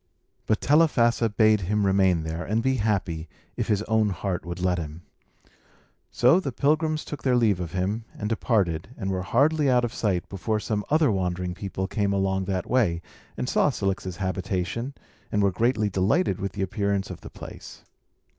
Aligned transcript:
But 0.47 0.61
Telephassa 0.61 1.29
bade 1.29 1.61
him 1.61 1.85
remain 1.85 2.23
there, 2.23 2.43
and 2.43 2.63
be 2.63 2.77
happy, 2.77 3.29
if 3.55 3.67
his 3.67 3.83
own 3.83 4.09
heart 4.09 4.43
would 4.43 4.59
let 4.59 4.79
him. 4.79 5.03
So 6.09 6.39
the 6.39 6.51
pilgrims 6.51 7.05
took 7.05 7.21
their 7.21 7.35
leave 7.35 7.59
of 7.59 7.73
him, 7.73 8.05
and 8.17 8.27
departed, 8.27 8.89
and 8.97 9.11
were 9.11 9.21
hardly 9.21 9.69
out 9.69 9.85
of 9.85 9.93
sight 9.93 10.27
before 10.27 10.59
some 10.59 10.83
other 10.89 11.11
wandering 11.11 11.53
people 11.53 11.85
came 11.87 12.13
along 12.13 12.45
that 12.45 12.67
way, 12.67 13.03
and 13.37 13.47
saw 13.47 13.69
Cilix's 13.69 14.17
habitation, 14.17 14.95
and 15.31 15.43
were 15.43 15.51
greatly 15.51 15.87
delighted 15.87 16.39
with 16.39 16.53
the 16.53 16.63
appearance 16.63 17.11
of 17.11 17.21
the 17.21 17.29
place. 17.29 17.83